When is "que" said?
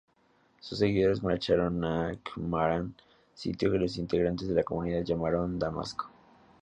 3.71-3.77